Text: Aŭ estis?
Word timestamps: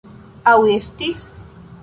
Aŭ 0.53 0.55
estis? 0.77 1.23